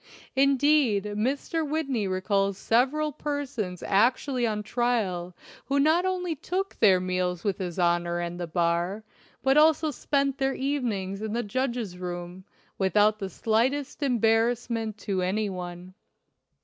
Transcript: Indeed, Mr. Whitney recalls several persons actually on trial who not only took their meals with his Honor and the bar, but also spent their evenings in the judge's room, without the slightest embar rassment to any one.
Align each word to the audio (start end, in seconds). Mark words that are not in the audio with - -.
Indeed, 0.35 1.03
Mr. 1.03 1.63
Whitney 1.63 2.07
recalls 2.07 2.57
several 2.57 3.11
persons 3.11 3.83
actually 3.83 4.47
on 4.47 4.63
trial 4.63 5.35
who 5.65 5.79
not 5.79 6.05
only 6.07 6.33
took 6.35 6.73
their 6.79 6.99
meals 6.99 7.43
with 7.43 7.59
his 7.59 7.77
Honor 7.77 8.19
and 8.19 8.39
the 8.39 8.47
bar, 8.47 9.03
but 9.43 9.57
also 9.57 9.91
spent 9.91 10.39
their 10.39 10.55
evenings 10.55 11.21
in 11.21 11.33
the 11.33 11.43
judge's 11.43 11.99
room, 11.99 12.45
without 12.79 13.19
the 13.19 13.29
slightest 13.29 13.99
embar 13.99 14.49
rassment 14.49 14.97
to 14.97 15.21
any 15.21 15.51
one. 15.51 15.93